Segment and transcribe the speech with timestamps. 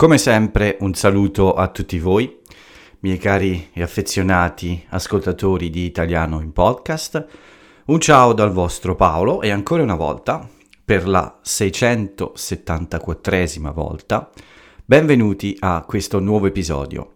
[0.00, 2.38] Come sempre un saluto a tutti voi,
[3.00, 7.26] miei cari e affezionati ascoltatori di Italiano in Podcast.
[7.86, 10.48] Un ciao dal vostro Paolo e ancora una volta,
[10.84, 14.30] per la 674esima volta,
[14.84, 17.14] benvenuti a questo nuovo episodio,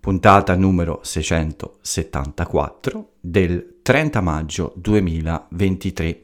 [0.00, 6.20] puntata numero 674 del 30 maggio 2023.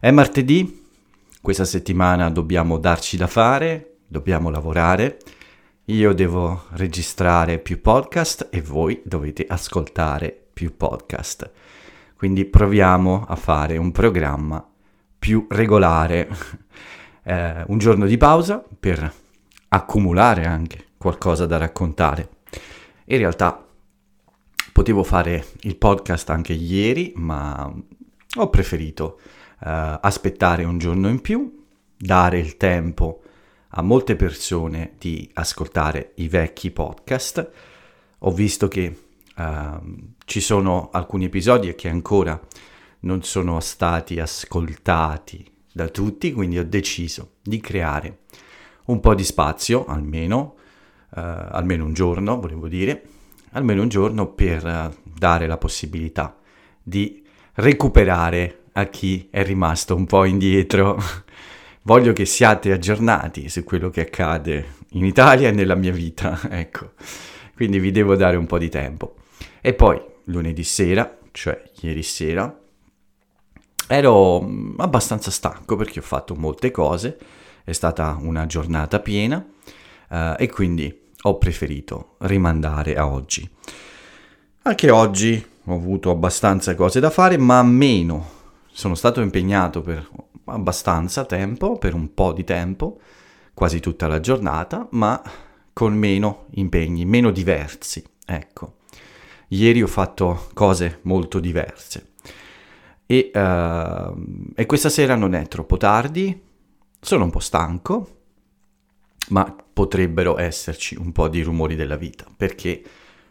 [0.00, 0.82] È martedì,
[1.40, 5.18] questa settimana dobbiamo darci da fare, dobbiamo lavorare,
[5.86, 11.50] io devo registrare più podcast e voi dovete ascoltare più podcast.
[12.16, 14.64] Quindi proviamo a fare un programma
[15.18, 16.28] più regolare,
[17.24, 19.12] eh, un giorno di pausa per
[19.70, 22.28] accumulare anche qualcosa da raccontare.
[23.06, 23.66] In realtà
[24.72, 27.68] potevo fare il podcast anche ieri, ma
[28.36, 29.18] ho preferito
[29.58, 31.64] eh, aspettare un giorno in più,
[31.96, 33.18] dare il tempo
[33.76, 37.50] a molte persone di ascoltare i vecchi podcast.
[38.18, 38.96] Ho visto che
[39.36, 42.40] uh, ci sono alcuni episodi che ancora
[43.00, 48.18] non sono stati ascoltati da tutti, quindi ho deciso di creare
[48.86, 50.54] un po' di spazio, almeno,
[51.10, 53.02] uh, almeno un giorno, volevo dire,
[53.52, 56.38] almeno un giorno per uh, dare la possibilità
[56.80, 60.96] di recuperare a chi è rimasto un po' indietro
[61.84, 66.92] voglio che siate aggiornati su quello che accade in Italia e nella mia vita, ecco.
[67.54, 69.16] Quindi vi devo dare un po' di tempo.
[69.60, 72.60] E poi lunedì sera, cioè ieri sera,
[73.86, 77.18] ero mm, abbastanza stanco perché ho fatto molte cose,
[77.64, 79.44] è stata una giornata piena
[80.08, 83.48] uh, e quindi ho preferito rimandare a oggi.
[84.62, 88.32] Anche oggi ho avuto abbastanza cose da fare, ma meno.
[88.70, 90.08] Sono stato impegnato per
[90.46, 93.00] abbastanza tempo, per un po' di tempo,
[93.54, 95.20] quasi tutta la giornata, ma
[95.72, 98.02] con meno impegni, meno diversi.
[98.24, 98.76] Ecco,
[99.48, 102.12] ieri ho fatto cose molto diverse.
[103.06, 106.40] E, uh, e questa sera non è troppo tardi,
[107.00, 108.22] sono un po' stanco,
[109.28, 112.82] ma potrebbero esserci un po' di rumori della vita, perché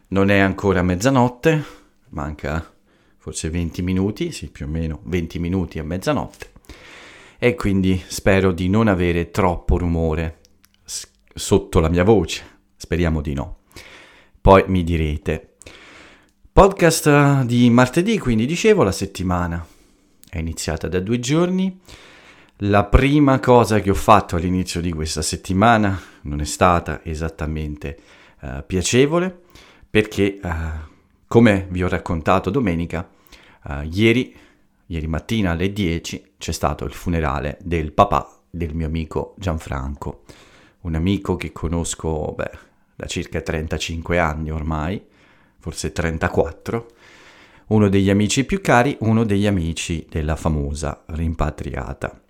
[0.08, 1.64] non è ancora mezzanotte,
[2.10, 2.72] manca
[3.18, 6.50] forse 20 minuti, sì più o meno 20 minuti a mezzanotte,
[7.38, 10.40] e quindi spero di non avere troppo rumore
[10.84, 12.42] s- sotto la mia voce.
[12.76, 13.58] Speriamo di no.
[14.40, 15.56] Poi mi direte.
[16.52, 19.66] Podcast di martedì, quindi dicevo, la settimana
[20.28, 21.80] è iniziata da due giorni.
[22.58, 27.98] La prima cosa che ho fatto all'inizio di questa settimana non è stata esattamente
[28.42, 29.42] uh, piacevole
[29.90, 30.48] perché, uh,
[31.26, 33.08] come vi ho raccontato domenica,
[33.64, 34.34] uh, ieri
[34.86, 40.24] Ieri mattina alle 10 c'è stato il funerale del papà del mio amico Gianfranco,
[40.82, 42.50] un amico che conosco beh,
[42.94, 45.02] da circa 35 anni ormai,
[45.58, 46.86] forse 34,
[47.68, 52.20] uno degli amici più cari, uno degli amici della famosa rimpatriata.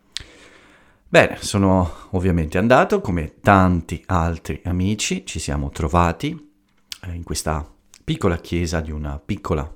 [1.09, 6.53] Bene, sono ovviamente andato come tanti altri amici, ci siamo trovati
[7.03, 7.69] eh, in questa
[8.03, 9.72] piccola chiesa di una piccola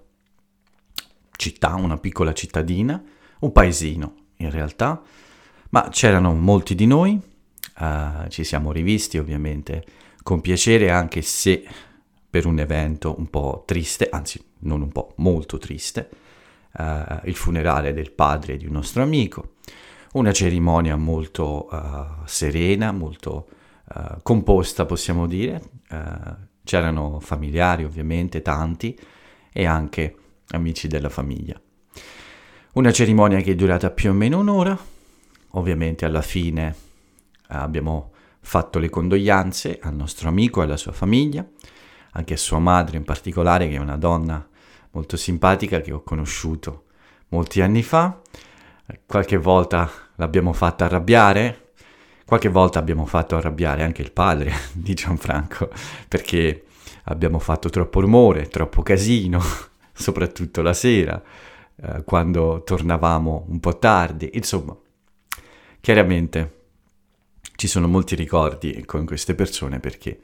[1.39, 3.01] città, una piccola cittadina,
[3.39, 5.01] un paesino in realtà,
[5.71, 7.19] ma c'erano molti di noi,
[7.79, 9.85] uh, ci siamo rivisti ovviamente
[10.25, 11.65] con piacere anche se
[12.29, 16.11] per un evento un po' triste, anzi non un po', molto triste,
[16.73, 19.53] uh, il funerale del padre di un nostro amico,
[20.15, 23.49] una cerimonia molto uh, serena, molto
[24.23, 25.63] composta possiamo dire,
[26.63, 28.95] c'erano familiari ovviamente tanti
[29.51, 30.15] e anche
[30.51, 31.61] amici della famiglia.
[32.73, 34.79] Una cerimonia che è durata più o meno un'ora,
[35.53, 36.75] ovviamente alla fine
[37.49, 41.47] abbiamo fatto le condoglianze al nostro amico e alla sua famiglia,
[42.13, 44.47] anche a sua madre in particolare, che è una donna
[44.93, 46.85] molto simpatica che ho conosciuto
[47.29, 48.21] molti anni fa.
[49.07, 51.73] Qualche volta l'abbiamo fatta arrabbiare,
[52.25, 55.71] qualche volta abbiamo fatto arrabbiare anche il padre di Gianfranco,
[56.09, 56.65] perché
[57.05, 59.43] abbiamo fatto troppo rumore, troppo casino,
[59.99, 61.21] soprattutto la sera,
[61.77, 64.31] eh, quando tornavamo un po' tardi.
[64.35, 64.77] Insomma,
[65.81, 66.57] chiaramente
[67.57, 70.21] ci sono molti ricordi con queste persone perché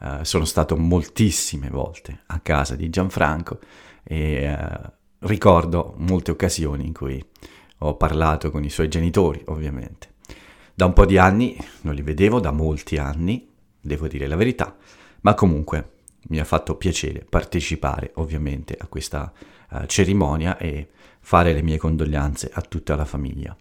[0.00, 3.60] eh, sono stato moltissime volte a casa di Gianfranco
[4.02, 4.80] e eh,
[5.20, 7.24] ricordo molte occasioni in cui
[7.78, 10.10] ho parlato con i suoi genitori, ovviamente.
[10.74, 13.48] Da un po' di anni non li vedevo, da molti anni,
[13.80, 14.76] devo dire la verità,
[15.20, 15.91] ma comunque
[16.28, 19.32] mi ha fatto piacere partecipare ovviamente a questa
[19.70, 20.88] uh, cerimonia e
[21.20, 23.56] fare le mie condoglianze a tutta la famiglia.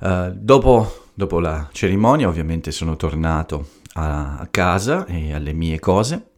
[0.00, 6.32] Uh, dopo, dopo, la cerimonia ovviamente sono tornato a, a casa e alle mie cose.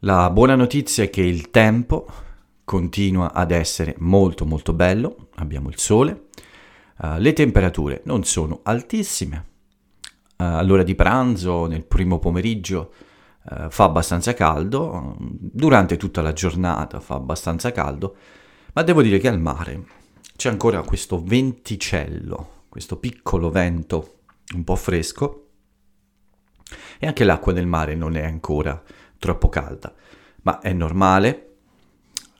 [0.00, 2.06] La buona notizia è che il tempo
[2.64, 6.26] continua ad essere molto molto bello, abbiamo il sole,
[6.98, 9.44] uh, le temperature non sono altissime,
[10.36, 12.92] uh, all'ora di pranzo, nel primo pomeriggio
[13.50, 18.16] uh, fa abbastanza caldo, durante tutta la giornata fa abbastanza caldo,
[18.72, 19.84] ma devo dire che al mare
[20.36, 24.18] c'è ancora questo venticello, questo piccolo vento
[24.54, 25.46] un po' fresco
[26.98, 28.80] e anche l'acqua del mare non è ancora
[29.18, 29.92] troppo calda,
[30.42, 31.44] ma è normale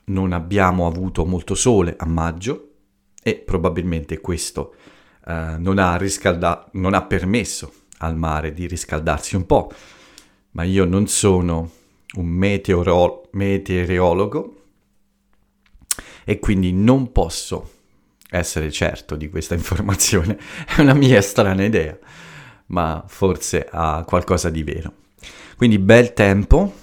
[0.05, 2.69] non abbiamo avuto molto sole a maggio
[3.21, 4.75] e probabilmente questo
[5.25, 9.71] eh, non, ha riscalda- non ha permesso al mare di riscaldarsi un po',
[10.51, 11.69] ma io non sono
[12.15, 14.55] un meteoro- meteorologo
[16.23, 17.71] e quindi non posso
[18.29, 20.37] essere certo di questa informazione.
[20.65, 21.97] È una mia strana idea,
[22.67, 24.93] ma forse ha qualcosa di vero.
[25.55, 26.73] Quindi bel tempo,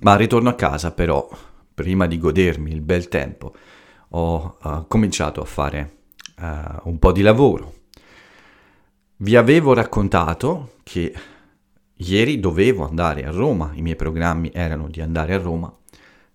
[0.00, 1.28] ma ritorno a casa però
[1.74, 3.54] prima di godermi il bel tempo,
[4.10, 5.96] ho uh, cominciato a fare
[6.38, 7.74] uh, un po' di lavoro.
[9.16, 11.12] Vi avevo raccontato che
[12.04, 15.74] ieri dovevo andare a Roma, i miei programmi erano di andare a Roma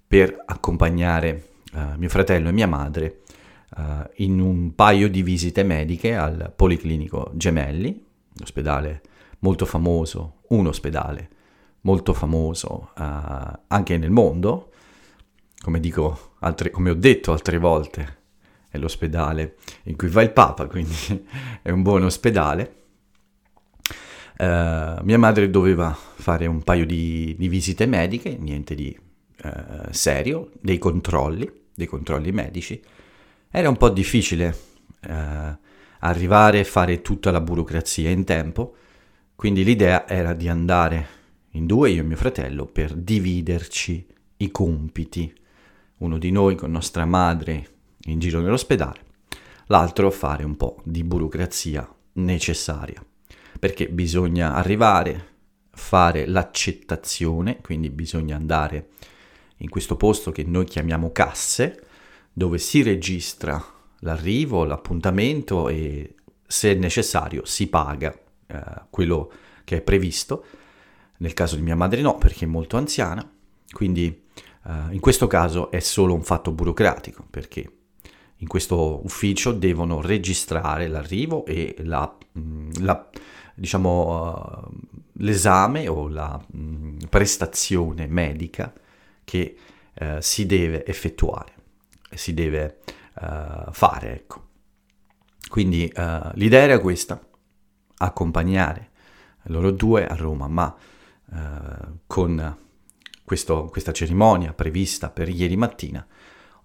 [0.07, 3.21] per accompagnare uh, mio fratello e mia madre
[4.15, 9.01] in un paio di visite mediche al Policlinico Gemelli, un ospedale
[9.39, 11.29] molto famoso, un ospedale
[11.81, 14.71] molto famoso anche nel mondo,
[15.61, 18.17] come, dico altre, come ho detto altre volte,
[18.69, 21.25] è l'ospedale in cui va il Papa, quindi
[21.61, 22.75] è un buon ospedale.
[24.37, 28.95] Uh, mia madre doveva fare un paio di, di visite mediche, niente di
[29.43, 32.79] uh, serio, dei controlli, dei controlli medici.
[33.49, 34.55] Era un po' difficile
[35.07, 35.57] uh,
[35.99, 38.75] arrivare a fare tutta la burocrazia in tempo,
[39.35, 41.07] quindi l'idea era di andare
[41.51, 44.07] in due, io e mio fratello, per dividerci
[44.37, 45.33] i compiti
[45.97, 47.67] uno di noi con nostra madre
[48.03, 48.99] in giro nell'ospedale,
[49.67, 53.03] l'altro fare un po' di burocrazia necessaria,
[53.59, 55.35] perché bisogna arrivare,
[55.71, 58.89] fare l'accettazione, quindi bisogna andare
[59.57, 61.83] in questo posto che noi chiamiamo casse,
[62.31, 63.63] dove si registra
[64.01, 66.15] l'arrivo, l'appuntamento e
[66.45, 68.17] se necessario si paga
[68.47, 69.31] eh, quello
[69.63, 70.45] che è previsto.
[71.17, 73.27] Nel caso di mia madre no, perché è molto anziana,
[73.71, 74.25] quindi
[74.67, 77.71] Uh, in questo caso è solo un fatto burocratico perché
[78.35, 83.09] in questo ufficio devono registrare l'arrivo e la, mm, la,
[83.57, 84.71] diciamo, uh,
[85.13, 88.71] l'esame o la mh, mm, prestazione medica
[89.23, 89.57] che
[89.99, 91.53] uh, si deve effettuare,
[92.13, 92.79] si deve
[93.71, 94.13] fare.
[94.13, 94.45] Ecco.
[95.49, 95.91] Quindi
[96.33, 97.19] l'idea era questa,
[97.97, 98.91] accompagnare
[99.45, 100.75] loro due a Roma, ma
[102.05, 102.57] con
[103.23, 106.05] questo, questa cerimonia prevista per ieri mattina,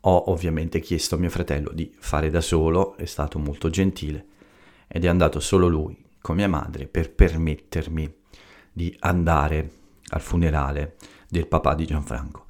[0.01, 4.27] ho ovviamente chiesto a mio fratello di fare da solo, è stato molto gentile
[4.89, 8.15] ed è andato solo lui con mia madre per permettermi
[8.73, 9.71] di andare
[10.09, 10.97] al funerale
[11.29, 12.47] del papà di Gianfranco.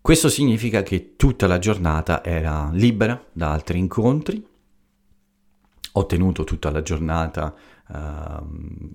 [0.00, 4.46] Questo significa che tutta la giornata era libera da altri incontri,
[5.92, 7.54] ho tenuto tutta la giornata
[7.88, 8.46] uh,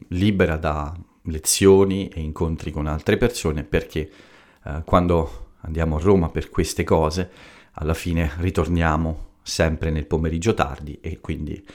[0.10, 4.10] libera da lezioni e incontri con altre persone perché
[4.64, 7.32] eh, quando andiamo a Roma per queste cose
[7.74, 11.66] alla fine ritorniamo sempre nel pomeriggio tardi e quindi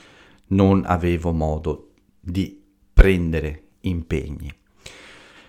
[0.48, 1.89] non avevo modo
[2.20, 2.62] di
[2.92, 4.52] prendere impegni.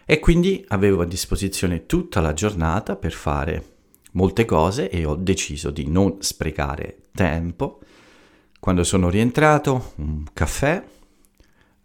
[0.05, 3.65] E quindi avevo a disposizione tutta la giornata per fare
[4.13, 7.79] molte cose e ho deciso di non sprecare tempo.
[8.59, 10.83] Quando sono rientrato, un caffè,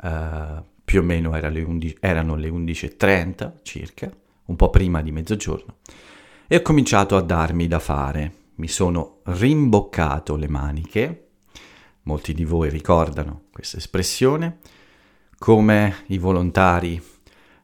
[0.03, 4.11] eh, più o meno era le 11, erano le 11.30 circa,
[4.47, 5.77] un po' prima di mezzogiorno,
[6.47, 8.33] e ho cominciato a darmi da fare.
[8.57, 11.29] Mi sono rimboccato le maniche,
[12.03, 14.59] molti di voi ricordano questa espressione,
[15.39, 17.03] come i volontari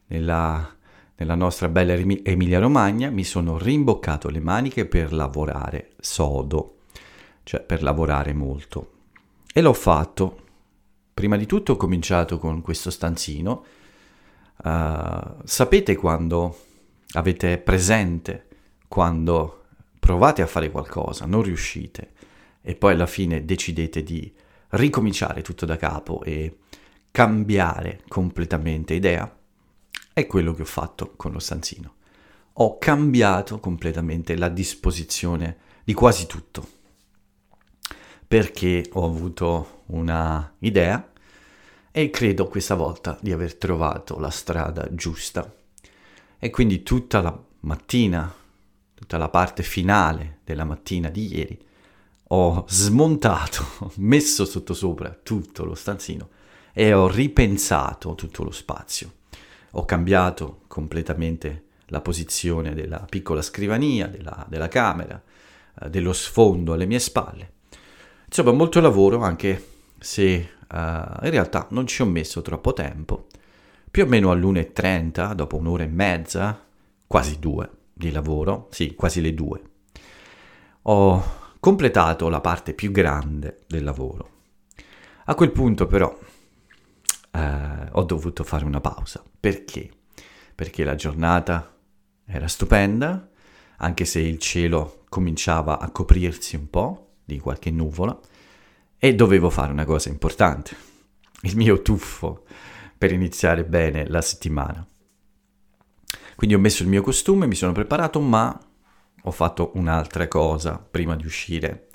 [0.07, 0.75] nella,
[1.15, 6.77] nella nostra bella Emilia-Romagna, mi sono rimboccato le maniche per lavorare sodo,
[7.43, 8.91] cioè per lavorare molto.
[9.53, 10.43] E l'ho fatto
[11.13, 13.65] Prima di tutto ho cominciato con questo stanzino.
[14.63, 16.57] Uh, sapete quando
[17.13, 18.47] avete presente,
[18.87, 19.65] quando
[19.99, 22.11] provate a fare qualcosa, non riuscite
[22.61, 24.33] e poi alla fine decidete di
[24.69, 26.57] ricominciare tutto da capo e
[27.13, 29.31] cambiare completamente idea?
[30.11, 31.93] È quello che ho fatto con lo stanzino.
[32.53, 36.67] Ho cambiato completamente la disposizione di quasi tutto.
[38.25, 41.07] perché ho avuto una idea
[41.91, 45.53] e credo questa volta di aver trovato la strada giusta.
[46.39, 48.33] E quindi tutta la mattina,
[48.95, 51.63] tutta la parte finale della mattina di ieri,
[52.29, 56.29] ho smontato, messo sottosopra tutto lo stanzino
[56.73, 59.11] e ho ripensato tutto lo spazio.
[59.71, 65.21] Ho cambiato completamente la posizione della piccola scrivania, della, della camera,
[65.81, 67.51] eh, dello sfondo alle mie spalle.
[68.25, 69.67] Insomma, molto lavoro anche
[69.99, 73.27] se uh, in realtà non ci ho messo troppo tempo.
[73.91, 76.65] Più o meno all'1.30, dopo un'ora e mezza,
[77.05, 79.61] quasi due di lavoro, sì, quasi le due,
[80.83, 81.23] ho
[81.59, 84.29] completato la parte più grande del lavoro.
[85.25, 86.17] A quel punto però
[87.33, 89.23] eh, ho dovuto fare una pausa.
[89.39, 89.89] Perché?
[90.55, 91.75] Perché la giornata
[92.25, 93.29] era stupenda,
[93.77, 98.17] anche se il cielo cominciava a coprirsi un po' di qualche nuvola,
[98.97, 100.75] e dovevo fare una cosa importante,
[101.41, 102.45] il mio tuffo
[102.97, 104.87] per iniziare bene la settimana.
[106.35, 108.57] Quindi ho messo il mio costume, mi sono preparato, ma
[109.23, 111.89] ho fatto un'altra cosa prima di uscire.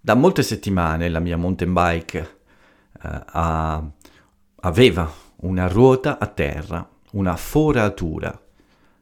[0.00, 2.18] Da molte settimane la mia mountain bike
[3.02, 3.90] eh, ha,
[4.64, 8.38] aveva una ruota a terra, una foratura,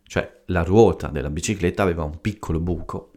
[0.03, 3.13] cioè la ruota della bicicletta aveva un piccolo buco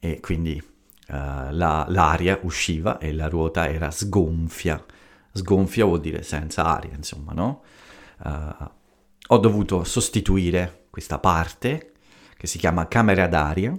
[0.00, 1.12] e quindi uh,
[1.50, 4.84] la, l'aria usciva e la ruota era sgonfia.
[5.32, 7.62] Sgonfia vuol dire senza aria, insomma, no?
[8.24, 8.70] Uh,
[9.28, 11.92] ho dovuto sostituire questa parte
[12.36, 13.72] che si chiama camera d'aria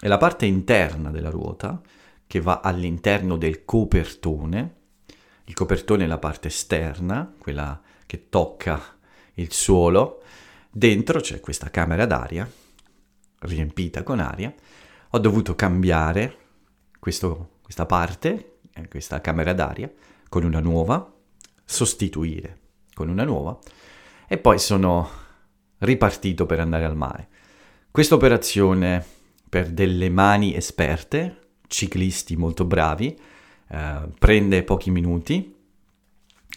[0.00, 1.80] e la parte interna della ruota
[2.26, 4.74] che va all'interno del copertone.
[5.44, 8.80] Il copertone è la parte esterna, quella che tocca
[9.34, 10.22] il suolo.
[10.70, 12.48] Dentro c'è questa camera d'aria
[13.44, 14.52] riempita con aria.
[15.10, 16.36] Ho dovuto cambiare
[16.98, 19.90] questo, questa parte, eh, questa camera d'aria,
[20.28, 21.12] con una nuova,
[21.64, 22.60] sostituire
[22.94, 23.58] con una nuova
[24.26, 25.08] e poi sono
[25.78, 27.28] ripartito per andare al mare.
[27.90, 29.04] Questa operazione
[29.48, 33.16] per delle mani esperte, ciclisti molto bravi,
[33.74, 35.52] eh, prende pochi minuti,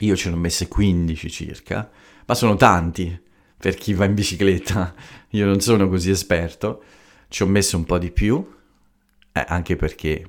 [0.02, 1.90] io ce ne ho messe 15 circa,
[2.28, 3.20] ma sono tanti
[3.58, 4.94] per chi va in bicicletta,
[5.32, 6.84] io non sono così esperto,
[7.28, 8.56] ci ho messo un po' di più,
[9.32, 10.26] eh, anche perché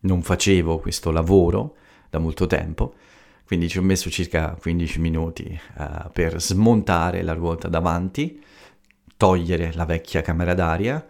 [0.00, 1.74] non facevo questo lavoro
[2.08, 2.94] da molto tempo,
[3.44, 8.40] quindi ci ho messo circa 15 minuti uh, per smontare la ruota davanti,
[9.16, 11.04] togliere la vecchia camera d'aria,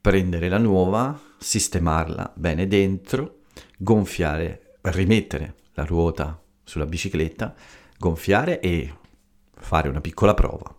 [0.00, 3.38] prendere la nuova, sistemarla bene dentro,
[3.78, 7.54] gonfiare, rimettere la ruota sulla bicicletta,
[7.98, 8.94] gonfiare e
[9.54, 10.74] fare una piccola prova.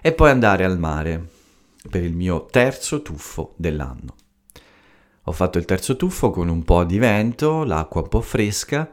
[0.00, 1.28] E poi andare al mare
[1.90, 4.14] per il mio terzo tuffo dell'anno.
[5.24, 8.90] Ho fatto il terzo tuffo con un po' di vento, l'acqua un po' fresca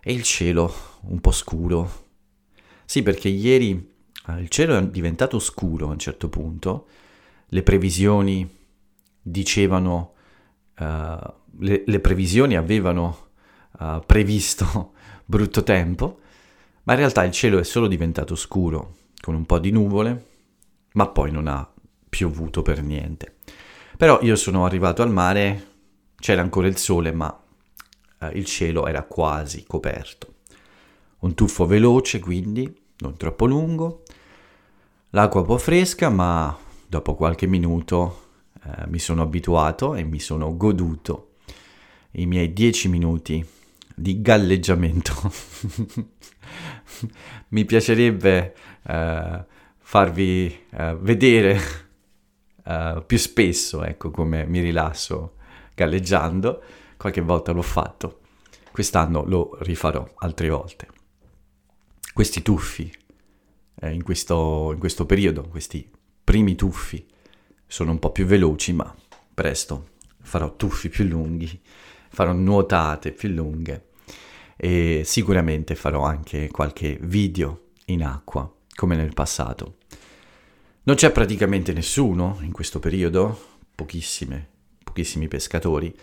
[0.00, 2.06] e il cielo un po' scuro.
[2.84, 3.96] Sì, perché ieri
[4.28, 6.88] eh, il cielo è diventato scuro a un certo punto,
[7.46, 8.56] le previsioni
[9.20, 10.12] dicevano,
[10.78, 13.27] uh, le, le, previsioni avevano
[13.78, 14.92] uh, previsto
[15.24, 16.20] brutto tempo,
[16.84, 20.26] ma in realtà il cielo è solo diventato scuro, con un po' di nuvole,
[20.92, 21.68] ma poi non ha
[22.08, 23.36] piovuto per niente.
[23.96, 25.66] Però io sono arrivato al mare
[26.18, 27.42] c'era ancora il sole, ma
[28.20, 30.34] eh, il cielo era quasi coperto.
[31.20, 34.02] Un tuffo veloce, quindi, non troppo lungo.
[35.10, 36.56] L'acqua un po' fresca, ma
[36.86, 38.26] dopo qualche minuto
[38.64, 41.34] eh, mi sono abituato e mi sono goduto
[42.12, 43.46] i miei dieci minuti
[43.98, 45.12] di galleggiamento.
[47.48, 48.54] mi piacerebbe
[48.86, 49.44] eh,
[49.78, 51.60] farvi eh, vedere
[52.64, 55.36] eh, più spesso, ecco, come mi rilasso
[55.74, 56.62] galleggiando,
[56.96, 58.20] qualche volta l'ho fatto,
[58.72, 60.88] quest'anno lo rifarò altre volte.
[62.12, 62.92] Questi tuffi
[63.80, 65.88] eh, in, questo, in questo periodo, questi
[66.24, 67.06] primi tuffi,
[67.66, 68.92] sono un po' più veloci, ma
[69.32, 69.90] presto
[70.20, 71.60] farò tuffi più lunghi,
[72.10, 73.87] farò nuotate più lunghe
[74.58, 79.76] e sicuramente farò anche qualche video in acqua, come nel passato.
[80.82, 83.38] Non c'è praticamente nessuno in questo periodo,
[83.74, 84.56] pochissime
[84.98, 85.94] pochissimi pescatori,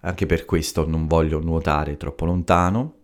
[0.00, 2.94] anche per questo non voglio nuotare troppo lontano,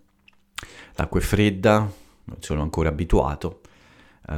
[0.95, 1.79] l'acqua è fredda,
[2.25, 3.61] non sono ancora abituato,
[4.29, 4.33] uh,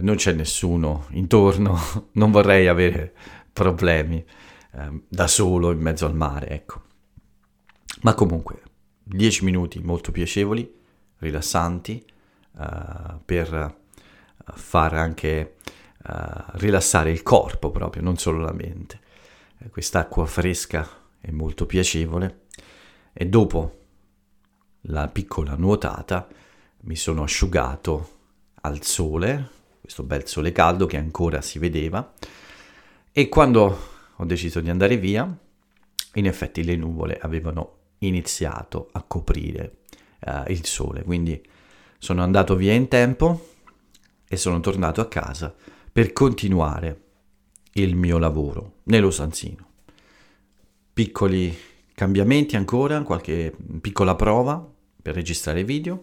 [0.00, 1.78] non c'è nessuno intorno,
[2.12, 3.14] non vorrei avere
[3.52, 4.22] problemi
[4.72, 6.82] uh, da solo in mezzo al mare, ecco.
[8.02, 8.62] Ma comunque,
[9.12, 10.72] 10 minuti molto piacevoli,
[11.18, 12.04] rilassanti,
[12.52, 13.76] uh, per
[14.54, 15.56] far anche
[16.52, 18.98] rilassare il corpo proprio, non solo la mente.
[19.70, 20.88] Quest'acqua fresca
[21.20, 22.46] è molto piacevole.
[23.12, 23.78] E dopo
[24.82, 26.26] la piccola nuotata,
[26.82, 28.18] mi sono asciugato
[28.62, 29.50] al sole,
[29.80, 32.14] questo bel sole caldo che ancora si vedeva,
[33.12, 33.78] e quando
[34.16, 35.36] ho deciso di andare via,
[36.14, 39.78] in effetti le nuvole avevano iniziato a coprire
[40.26, 41.40] uh, il sole, quindi
[41.98, 43.48] sono andato via in tempo
[44.26, 45.54] e sono tornato a casa
[45.92, 47.00] per continuare
[47.74, 49.68] il mio lavoro nello stanzino.
[50.92, 51.56] Piccoli
[51.94, 54.66] cambiamenti ancora, qualche piccola prova
[55.02, 56.02] per registrare video,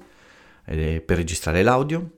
[0.65, 2.11] eh, per registrare l'audio.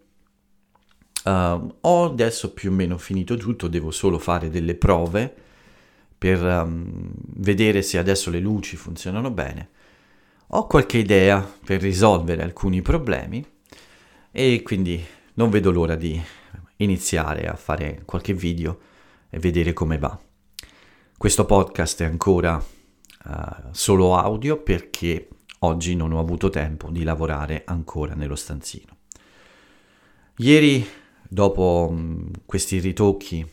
[1.23, 5.35] Uh, ho adesso più o meno finito tutto, devo solo fare delle prove
[6.19, 9.69] per um, vedere se adesso le luci funzionano bene.
[10.47, 13.43] Ho qualche idea per risolvere alcuni problemi
[14.29, 15.03] e quindi
[15.35, 16.21] non vedo l'ora di
[16.77, 18.79] iniziare a fare qualche video
[19.29, 20.19] e vedere come va.
[21.17, 27.63] Questo podcast è ancora uh, solo audio perché oggi non ho avuto tempo di lavorare
[27.65, 28.97] ancora nello stanzino.
[30.37, 30.85] Ieri,
[31.27, 33.45] dopo mh, questi ritocchi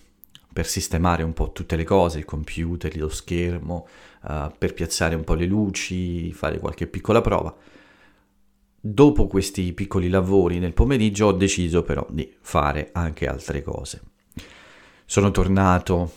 [0.56, 3.86] per sistemare un po' tutte le cose, il computer, lo schermo,
[4.22, 7.54] uh, per piazzare un po' le luci, fare qualche piccola prova,
[8.80, 14.00] dopo questi piccoli lavori nel pomeriggio ho deciso però di fare anche altre cose.
[15.04, 16.10] Sono tornato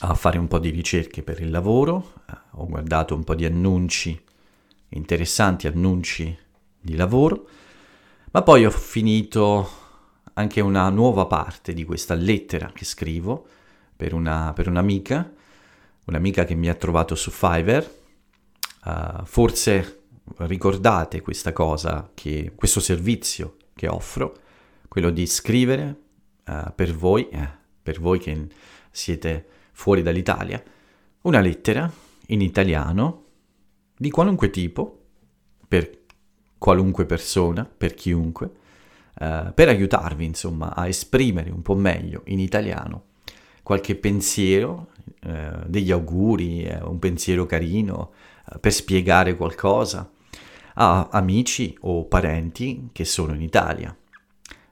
[0.00, 4.18] a fare un po' di ricerche per il lavoro, ho guardato un po' di annunci,
[4.88, 6.34] interessanti annunci
[6.80, 7.46] di lavoro,
[8.30, 9.87] ma poi ho finito
[10.38, 13.46] anche una nuova parte di questa lettera che scrivo
[13.96, 15.32] per, una, per un'amica,
[16.06, 17.84] un'amica che mi ha trovato su Fiverr.
[18.84, 20.02] Uh, forse
[20.38, 24.36] ricordate questa cosa, che, questo servizio che offro,
[24.86, 25.96] quello di scrivere
[26.46, 27.48] uh, per voi, eh,
[27.82, 28.46] per voi che
[28.92, 30.62] siete fuori dall'Italia,
[31.22, 31.90] una lettera
[32.28, 33.24] in italiano
[33.96, 35.06] di qualunque tipo,
[35.66, 35.98] per
[36.56, 38.50] qualunque persona, per chiunque,
[39.20, 43.04] uh, per aiutarvi insomma a esprimere un po' meglio in italiano
[43.62, 44.92] qualche pensiero,
[45.24, 48.12] uh, degli auguri, uh, un pensiero carino,
[48.60, 50.10] per spiegare qualcosa
[50.74, 53.94] a amici o parenti che sono in Italia.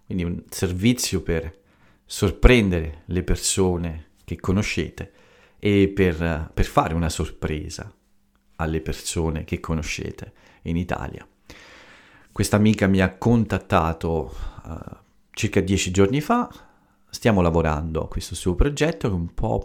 [0.07, 1.59] Quindi un servizio per
[2.05, 5.13] sorprendere le persone che conoscete
[5.59, 7.93] e per, per fare una sorpresa
[8.57, 10.33] alle persone che conoscete
[10.63, 11.27] in Italia.
[12.37, 14.31] Questa amica mi ha contattato
[14.65, 14.97] uh,
[15.31, 16.47] circa dieci giorni fa,
[17.09, 19.65] stiamo lavorando a questo suo progetto che è un po'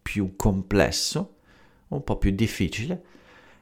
[0.00, 1.34] più complesso,
[1.88, 3.04] un po' più difficile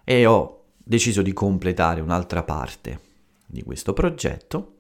[0.05, 3.01] e ho deciso di completare un'altra parte
[3.45, 4.77] di questo progetto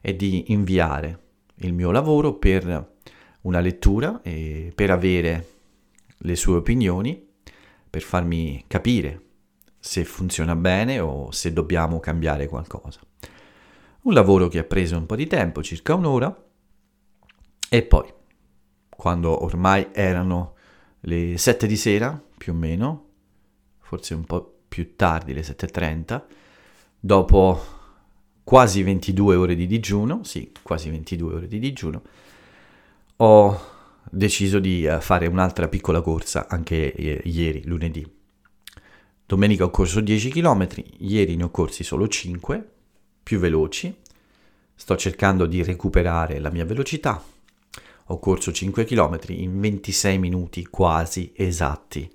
[0.00, 1.20] e di inviare
[1.58, 2.94] il mio lavoro per
[3.42, 5.46] una lettura e per avere
[6.18, 7.24] le sue opinioni,
[7.88, 9.26] per farmi capire
[9.84, 13.00] se funziona bene o se dobbiamo cambiare qualcosa.
[14.02, 16.40] Un lavoro che ha preso un po' di tempo, circa un'ora,
[17.68, 18.08] e poi,
[18.88, 20.54] quando ormai erano
[21.00, 23.08] le 7 di sera, più o meno,
[23.80, 26.22] forse un po' più tardi, le 7.30,
[27.00, 27.60] dopo
[28.44, 32.02] quasi 22 ore di digiuno, sì, quasi 22 ore di digiuno,
[33.16, 33.60] ho
[34.08, 38.20] deciso di eh, fare un'altra piccola corsa anche eh, ieri, lunedì.
[39.32, 40.68] Domenica ho corso 10 km,
[40.98, 42.70] ieri ne ho corsi solo 5,
[43.22, 43.96] più veloci.
[44.74, 47.24] Sto cercando di recuperare la mia velocità.
[48.08, 52.12] Ho corso 5 km in 26 minuti quasi esatti,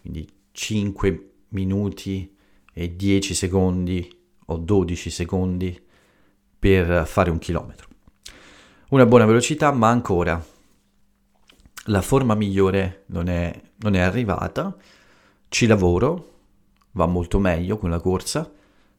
[0.00, 2.36] quindi 5 minuti
[2.72, 5.80] e 10 secondi o 12 secondi
[6.58, 7.86] per fare un chilometro.
[8.88, 10.44] Una buona velocità, ma ancora
[11.84, 14.76] la forma migliore non è, non è arrivata.
[15.48, 16.34] Ci lavoro,
[16.96, 18.50] va molto meglio con la corsa,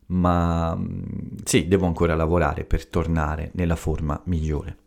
[0.07, 1.01] ma mm,
[1.43, 4.77] sì, devo ancora lavorare per tornare nella forma migliore.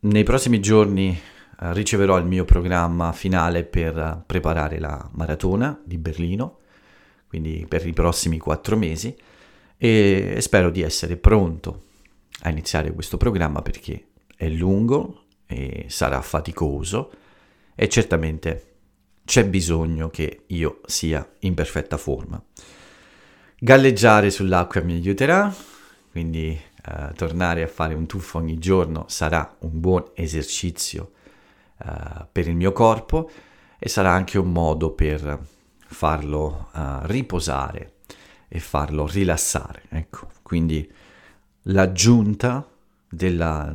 [0.00, 6.58] Nei prossimi giorni eh, riceverò il mio programma finale per preparare la maratona di Berlino,
[7.26, 9.16] quindi per i prossimi quattro mesi,
[9.76, 11.84] e spero di essere pronto
[12.42, 17.10] a iniziare questo programma perché è lungo e sarà faticoso
[17.74, 18.69] e certamente
[19.30, 22.42] c'è bisogno che io sia in perfetta forma.
[23.60, 25.54] Galleggiare sull'acqua mi aiuterà,
[26.10, 31.12] quindi eh, tornare a fare un tuffo ogni giorno sarà un buon esercizio
[31.76, 33.30] uh, per il mio corpo
[33.78, 35.38] e sarà anche un modo per
[35.86, 37.98] farlo uh, riposare
[38.48, 39.84] e farlo rilassare.
[39.90, 40.92] Ecco, quindi
[41.66, 42.68] l'aggiunta
[43.08, 43.72] della,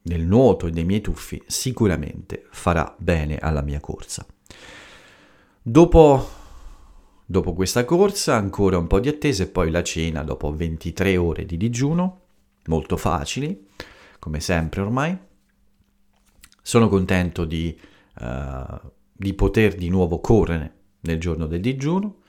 [0.00, 4.24] del nuoto e dei miei tuffi sicuramente farà bene alla mia corsa.
[5.68, 6.26] Dopo
[7.26, 11.44] Dopo questa corsa ancora un po' di attesa e poi la cena dopo 23 ore
[11.44, 12.20] di digiuno,
[12.68, 13.68] molto facili,
[14.18, 15.18] come sempre ormai.
[16.62, 17.78] Sono contento di,
[18.18, 22.22] uh, di poter di nuovo correre nel giorno del digiuno.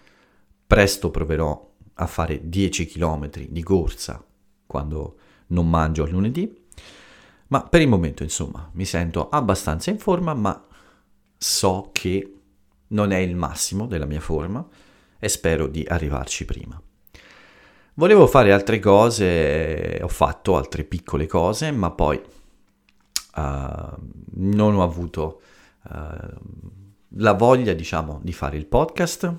[0.67, 4.21] Presto proverò a fare 10 km di corsa
[4.65, 6.65] quando non mangio il lunedì.
[7.47, 10.62] Ma per il momento, insomma, mi sento abbastanza in forma, ma
[11.38, 12.34] so che
[12.89, 14.65] non è il massimo della mia forma
[15.19, 16.82] e spero di arrivarci prima.
[17.95, 23.41] Volevo fare altre cose, ho fatto altre piccole cose, ma poi uh,
[24.36, 25.41] non ho avuto
[25.84, 26.38] uh,
[27.15, 29.36] la voglia, diciamo, di fare il podcast.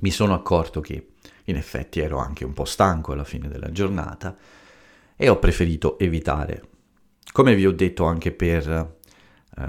[0.00, 1.12] Mi sono accorto che
[1.44, 4.36] in effetti ero anche un po' stanco alla fine della giornata
[5.16, 6.68] e ho preferito evitare.
[7.32, 8.96] Come vi ho detto anche per
[9.56, 9.62] uh,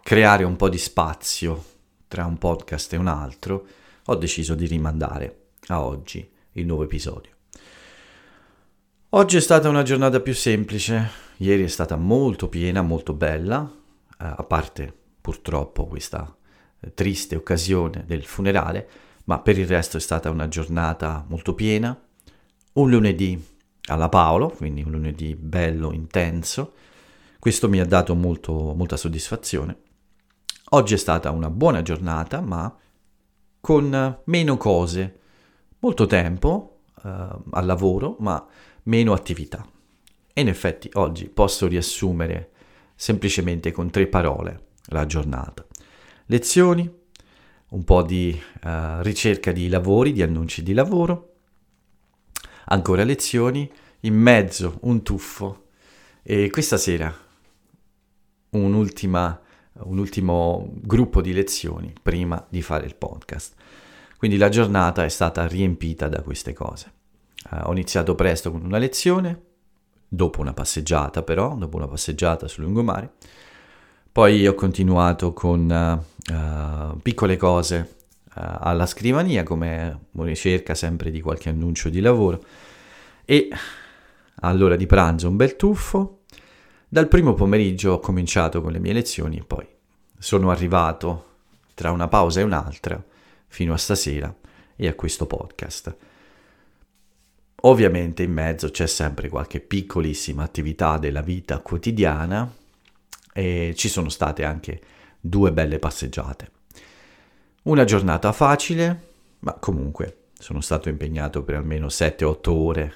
[0.00, 1.64] creare un po' di spazio
[2.10, 3.66] tra un podcast e un altro,
[4.06, 7.30] ho deciso di rimandare a oggi il nuovo episodio.
[9.10, 13.62] Oggi è stata una giornata più semplice, ieri è stata molto piena, molto bella,
[14.18, 16.36] eh, a parte purtroppo questa
[16.80, 18.88] eh, triste occasione del funerale,
[19.26, 21.96] ma per il resto è stata una giornata molto piena,
[22.72, 23.40] un lunedì
[23.84, 26.72] alla Paolo, quindi un lunedì bello, intenso,
[27.38, 29.89] questo mi ha dato molto, molta soddisfazione.
[30.72, 32.72] Oggi è stata una buona giornata, ma
[33.60, 35.18] con meno cose,
[35.80, 37.08] molto tempo uh,
[37.50, 38.46] al lavoro, ma
[38.84, 39.66] meno attività.
[40.32, 42.52] E in effetti oggi posso riassumere
[42.94, 45.66] semplicemente con tre parole la giornata.
[46.26, 46.88] Lezioni,
[47.70, 51.32] un po' di uh, ricerca di lavori, di annunci di lavoro,
[52.66, 53.68] ancora lezioni,
[54.02, 55.64] in mezzo un tuffo
[56.22, 57.12] e questa sera
[58.50, 59.48] un'ultima
[59.84, 63.54] un ultimo gruppo di lezioni prima di fare il podcast.
[64.16, 66.92] Quindi la giornata è stata riempita da queste cose.
[67.50, 69.40] Uh, ho iniziato presto con una lezione,
[70.06, 73.12] dopo una passeggiata però, dopo una passeggiata sul lungomare.
[74.12, 77.94] Poi ho continuato con uh, uh, piccole cose
[78.32, 82.42] alla scrivania, come ricerca sempre di qualche annuncio di lavoro.
[83.24, 83.48] E
[84.36, 86.19] all'ora di pranzo un bel tuffo,
[86.92, 89.64] dal primo pomeriggio ho cominciato con le mie lezioni e poi
[90.18, 91.26] sono arrivato
[91.74, 93.00] tra una pausa e un'altra
[93.46, 94.34] fino a stasera
[94.74, 95.96] e a questo podcast.
[97.62, 102.52] Ovviamente in mezzo c'è sempre qualche piccolissima attività della vita quotidiana
[103.32, 104.80] e ci sono state anche
[105.20, 106.50] due belle passeggiate.
[107.62, 112.94] Una giornata facile, ma comunque sono stato impegnato per almeno 7-8 ore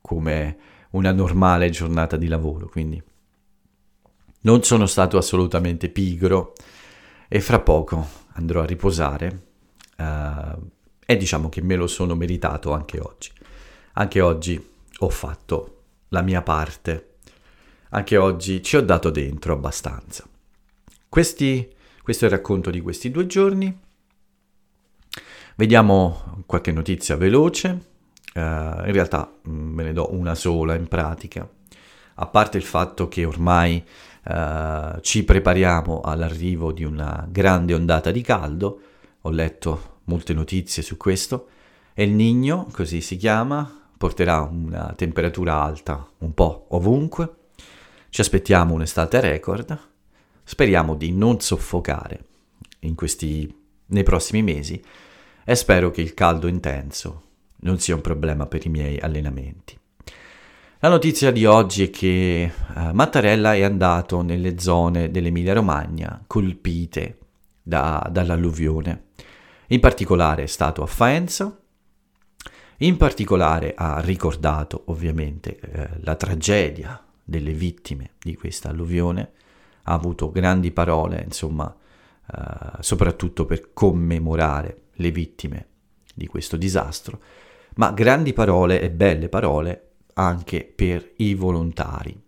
[0.00, 0.56] come
[0.90, 3.02] una normale giornata di lavoro, quindi
[4.42, 6.54] non sono stato assolutamente pigro
[7.28, 9.42] e fra poco andrò a riposare
[9.98, 10.70] uh,
[11.04, 13.30] e diciamo che me lo sono meritato anche oggi.
[13.94, 17.16] Anche oggi ho fatto la mia parte,
[17.90, 20.26] anche oggi ci ho dato dentro abbastanza.
[21.08, 21.70] Questi,
[22.02, 23.78] questo è il racconto di questi due giorni.
[25.56, 27.90] Vediamo qualche notizia veloce.
[28.34, 31.46] Uh, in realtà mh, mm, me ne do una sola in pratica,
[32.14, 33.84] a parte il fatto che ormai
[34.24, 38.80] Uh, ci prepariamo all'arrivo di una grande ondata di caldo,
[39.20, 41.48] ho letto molte notizie su questo,
[41.94, 47.34] e il Nigno, così si chiama, porterà una temperatura alta un po' ovunque,
[48.10, 49.78] ci aspettiamo un'estate record,
[50.44, 52.24] speriamo di non soffocare
[52.94, 53.52] questi,
[53.86, 54.82] nei prossimi mesi.
[55.44, 57.22] E spero che il caldo intenso
[57.62, 59.76] non sia un problema per i miei allenamenti.
[60.84, 67.18] La notizia di oggi è che uh, Mattarella è andato nelle zone dell'Emilia Romagna colpite
[67.62, 69.10] da, dall'alluvione.
[69.68, 71.56] In particolare è stato a Faenza,
[72.78, 79.30] in particolare ha ricordato ovviamente eh, la tragedia delle vittime di questa alluvione,
[79.84, 81.72] ha avuto grandi parole, insomma,
[82.26, 85.66] eh, soprattutto per commemorare le vittime
[86.12, 87.20] di questo disastro,
[87.76, 92.20] ma grandi parole e belle parole anche per i volontari.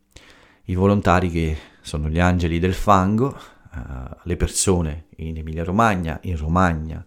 [0.65, 3.27] I volontari che sono gli angeli del fango,
[3.75, 7.05] uh, le persone in Emilia Romagna, in Romagna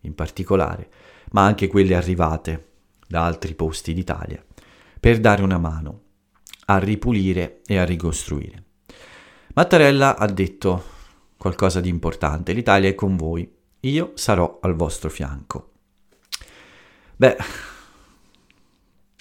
[0.00, 0.88] in particolare,
[1.32, 2.68] ma anche quelle arrivate
[3.06, 4.42] da altri posti d'Italia,
[4.98, 6.02] per dare una mano
[6.66, 8.64] a ripulire e a ricostruire.
[9.54, 10.84] Mattarella ha detto
[11.36, 15.72] qualcosa di importante, l'Italia è con voi, io sarò al vostro fianco.
[17.16, 17.36] Beh,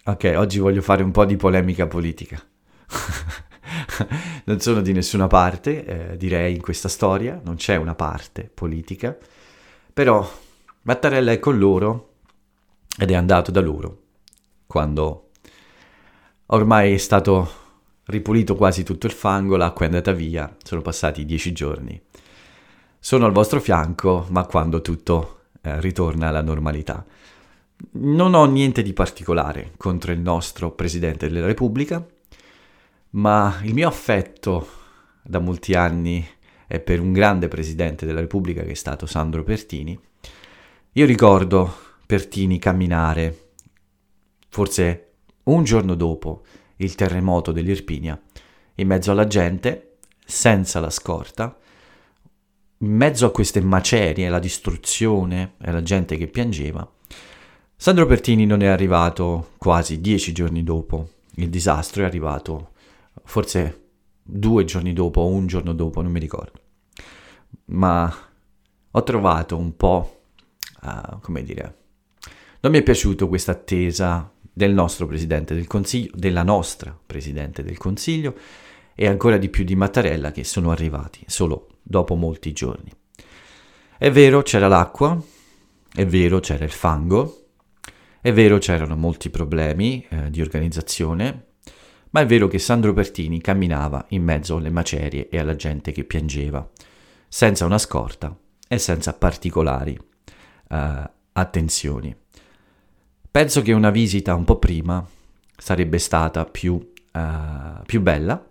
[0.10, 2.42] Ok, oggi voglio fare un po' di polemica politica.
[4.46, 9.16] non sono di nessuna parte, eh, direi, in questa storia, non c'è una parte politica,
[9.94, 10.28] però
[10.82, 12.14] Mattarella è con loro
[12.98, 14.02] ed è andato da loro
[14.66, 15.30] quando
[16.48, 17.52] ormai è stato
[18.06, 22.02] ripulito quasi tutto il fango, l'acqua è andata via, sono passati dieci giorni.
[22.98, 27.06] Sono al vostro fianco, ma quando tutto eh, ritorna alla normalità.
[27.92, 32.06] Non ho niente di particolare contro il nostro Presidente della Repubblica,
[33.12, 34.68] ma il mio affetto
[35.24, 36.28] da molti anni
[36.68, 39.98] è per un grande Presidente della Repubblica che è stato Sandro Pertini.
[40.94, 41.74] Io ricordo
[42.06, 43.52] Pertini camminare,
[44.50, 45.12] forse
[45.44, 46.44] un giorno dopo
[46.78, 48.20] il terremoto dell'Irpinia,
[48.76, 51.58] in mezzo alla gente, senza la scorta,
[52.80, 56.88] in mezzo a queste macerie, la distruzione e la gente che piangeva,
[57.82, 62.72] Sandro Pertini non è arrivato quasi dieci giorni dopo il disastro, è arrivato
[63.24, 63.84] forse
[64.22, 66.60] due giorni dopo o un giorno dopo, non mi ricordo.
[67.68, 68.14] Ma
[68.92, 70.24] ho trovato un po',
[70.82, 71.78] uh, come dire,
[72.60, 77.78] non mi è piaciuto questa attesa del nostro Presidente del Consiglio, della nostra Presidente del
[77.78, 78.36] Consiglio
[78.94, 82.92] e ancora di più di Mattarella che sono arrivati solo dopo molti giorni.
[83.98, 85.18] È vero c'era l'acqua,
[85.94, 87.39] è vero c'era il fango,
[88.22, 91.46] è vero c'erano molti problemi eh, di organizzazione,
[92.12, 96.04] ma è vero che Sandro Pertini camminava in mezzo alle macerie e alla gente che
[96.04, 96.68] piangeva,
[97.28, 98.36] senza una scorta
[98.68, 99.98] e senza particolari
[100.70, 102.16] eh, attenzioni.
[103.32, 105.06] Penso che una visita un po' prima
[105.56, 108.44] sarebbe stata più, uh, più bella,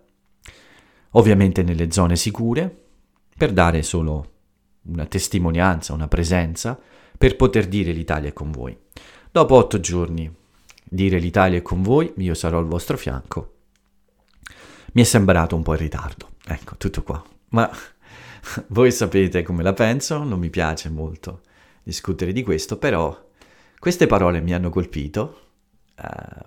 [1.11, 2.85] ovviamente nelle zone sicure,
[3.35, 4.31] per dare solo
[4.83, 6.79] una testimonianza, una presenza,
[7.17, 8.77] per poter dire l'Italia è con voi.
[9.31, 10.33] Dopo otto giorni
[10.83, 13.53] dire l'Italia è con voi, io sarò al vostro fianco,
[14.93, 16.31] mi è sembrato un po' in ritardo.
[16.45, 17.23] Ecco, tutto qua.
[17.49, 17.69] Ma
[18.69, 21.41] voi sapete come la penso, non mi piace molto
[21.83, 23.27] discutere di questo, però
[23.77, 25.41] queste parole mi hanno colpito
[25.95, 26.45] eh,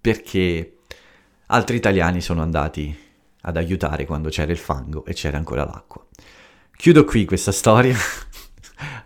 [0.00, 0.78] perché
[1.46, 2.98] altri italiani sono andati
[3.42, 6.04] ad aiutare quando c'era il fango e c'era ancora l'acqua.
[6.76, 7.96] Chiudo qui questa storia.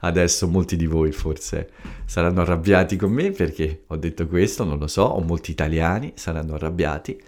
[0.00, 1.70] Adesso molti di voi forse
[2.04, 6.54] saranno arrabbiati con me perché ho detto questo, non lo so, o molti italiani saranno
[6.54, 7.20] arrabbiati,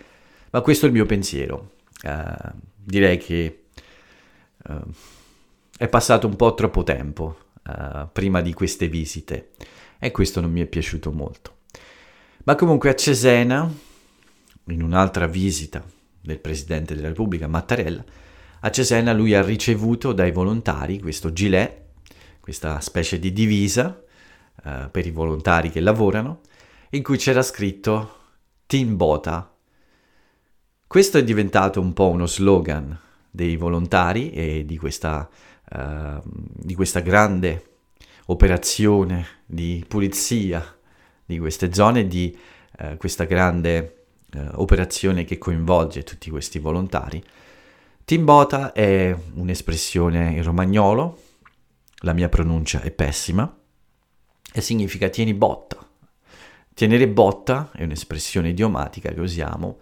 [0.51, 1.73] ma questo è il mio pensiero.
[2.03, 3.65] Uh, direi che
[4.69, 4.75] uh,
[5.77, 9.51] è passato un po' troppo tempo uh, prima di queste visite
[9.99, 11.57] e questo non mi è piaciuto molto.
[12.45, 13.71] Ma comunque a Cesena,
[14.65, 15.85] in un'altra visita
[16.21, 18.03] del Presidente della Repubblica, Mattarella,
[18.61, 21.80] a Cesena lui ha ricevuto dai volontari questo gilet,
[22.51, 24.03] questa specie di divisa
[24.65, 26.41] uh, per i volontari che lavorano,
[26.91, 28.17] in cui c'era scritto
[28.67, 29.55] Team Bota.
[30.85, 32.99] Questo è diventato un po' uno slogan
[33.31, 35.29] dei volontari e di questa,
[35.71, 37.67] uh, di questa grande
[38.27, 40.77] operazione di pulizia
[41.25, 42.37] di queste zone, di
[42.79, 47.23] eh, questa grande eh, operazione che coinvolge tutti questi volontari.
[48.05, 51.17] Timbota è un'espressione in romagnolo,
[52.01, 53.59] la mia pronuncia è pessima,
[54.53, 55.77] e significa tieni botta.
[56.75, 59.81] Tenere botta è un'espressione idiomatica che usiamo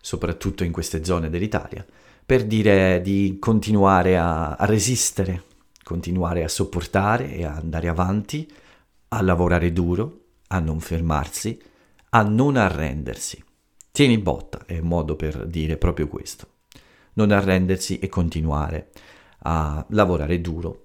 [0.00, 1.84] soprattutto in queste zone dell'Italia
[2.26, 5.44] per dire di continuare a, a resistere
[5.84, 8.50] continuare a sopportare e a andare avanti,
[9.08, 11.60] a lavorare duro, a non fermarsi,
[12.10, 13.40] a non arrendersi.
[13.92, 16.48] Tieni botta è un modo per dire proprio questo.
[17.12, 18.90] Non arrendersi e continuare
[19.46, 20.83] a lavorare duro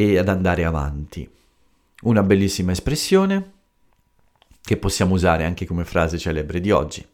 [0.00, 1.28] e ad andare avanti.
[2.02, 3.52] Una bellissima espressione
[4.62, 7.04] che possiamo usare anche come frase celebre di oggi,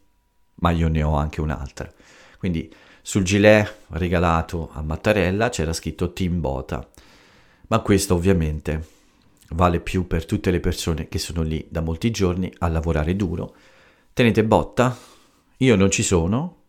[0.57, 1.91] ma io ne ho anche un'altra.
[2.39, 2.71] Quindi
[3.01, 6.87] sul gilet regalato a Mattarella c'era scritto Team Bota,
[7.69, 8.87] ma questo ovviamente
[9.53, 13.55] vale più per tutte le persone che sono lì da molti giorni a lavorare duro.
[14.13, 14.95] Tenete botta,
[15.57, 16.65] io non ci sono,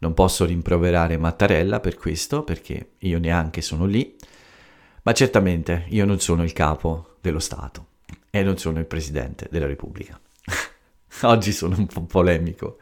[0.00, 4.16] non posso rimproverare Mattarella per questo, perché io neanche sono lì,
[5.02, 7.86] ma certamente io non sono il capo dello Stato
[8.30, 10.18] e non sono il Presidente della Repubblica.
[11.22, 12.78] Oggi sono un po' polemico.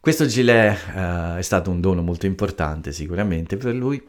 [0.00, 4.02] Questo gilet uh, è stato un dono molto importante sicuramente per lui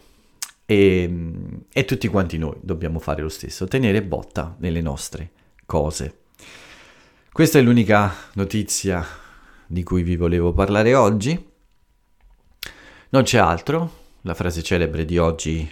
[0.65, 1.31] e,
[1.71, 5.31] e tutti quanti noi dobbiamo fare lo stesso, tenere botta nelle nostre
[5.65, 6.21] cose.
[7.31, 9.05] Questa è l'unica notizia
[9.67, 11.51] di cui vi volevo parlare oggi.
[13.09, 15.71] Non c'è altro, la frase celebre di oggi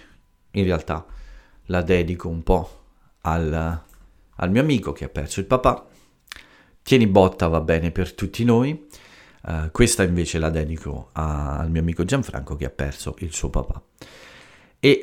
[0.52, 1.04] in realtà
[1.66, 2.80] la dedico un po'
[3.22, 3.80] al,
[4.36, 5.86] al mio amico che ha perso il papà.
[6.82, 8.88] Tieni botta va bene per tutti noi.
[9.44, 13.50] Uh, questa invece la dedico a, al mio amico Gianfranco che ha perso il suo
[13.50, 13.82] papà.
[14.80, 15.02] E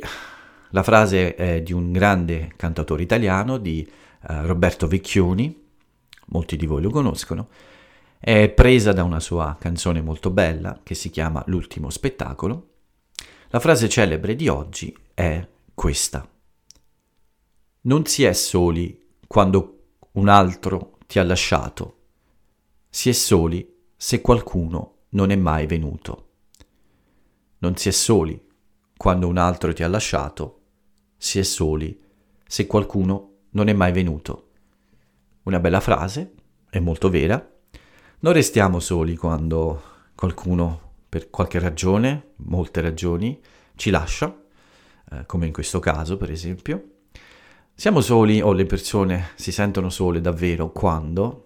[0.72, 5.68] La frase è di un grande cantautore italiano, di uh, Roberto Vecchioni,
[6.28, 7.50] molti di voi lo conoscono,
[8.20, 12.68] è presa da una sua canzone molto bella che si chiama L'ultimo spettacolo.
[13.48, 16.26] La frase celebre di oggi è questa.
[17.82, 21.98] Non si è soli quando un altro ti ha lasciato,
[22.90, 26.28] si è soli se qualcuno non è mai venuto.
[27.58, 28.42] Non si è soli
[28.96, 30.62] quando un altro ti ha lasciato,
[31.18, 32.02] si è soli
[32.48, 34.52] se qualcuno non è mai venuto.
[35.44, 36.34] Una bella frase,
[36.70, 37.46] è molto vera.
[38.20, 39.82] Non restiamo soli quando
[40.16, 43.38] qualcuno, per qualche ragione, molte ragioni,
[43.76, 44.38] ci lascia,
[45.12, 46.84] eh, come in questo caso per esempio.
[47.74, 51.45] Siamo soli o le persone si sentono sole davvero quando,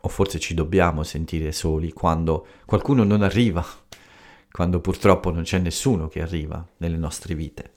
[0.00, 3.64] o forse ci dobbiamo sentire soli quando qualcuno non arriva,
[4.50, 7.74] quando purtroppo non c'è nessuno che arriva nelle nostre vite.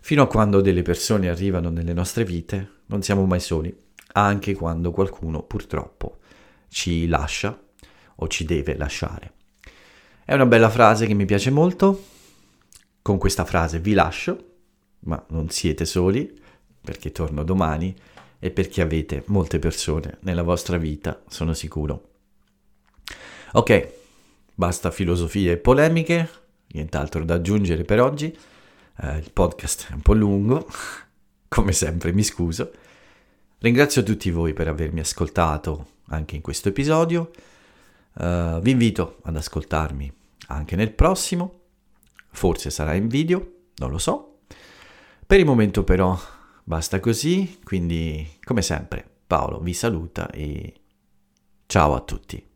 [0.00, 3.76] Fino a quando delle persone arrivano nelle nostre vite, non siamo mai soli,
[4.12, 6.18] anche quando qualcuno purtroppo
[6.68, 7.58] ci lascia
[8.16, 9.32] o ci deve lasciare.
[10.24, 12.04] È una bella frase che mi piace molto.
[13.02, 14.44] Con questa frase vi lascio,
[15.00, 16.38] ma non siete soli,
[16.80, 17.94] perché torno domani
[18.38, 22.08] e perché avete molte persone nella vostra vita, sono sicuro.
[23.52, 23.92] Ok,
[24.54, 26.28] basta filosofie e polemiche,
[26.68, 28.36] nient'altro da aggiungere per oggi.
[29.00, 30.66] Eh, il podcast è un po' lungo,
[31.48, 32.70] come sempre mi scuso.
[33.60, 37.30] Ringrazio tutti voi per avermi ascoltato anche in questo episodio.
[38.14, 40.12] Uh, vi invito ad ascoltarmi
[40.48, 41.57] anche nel prossimo,
[42.38, 44.42] forse sarà in video, non lo so.
[45.26, 46.16] Per il momento però
[46.62, 50.72] basta così, quindi come sempre Paolo vi saluta e
[51.66, 52.47] ciao a tutti.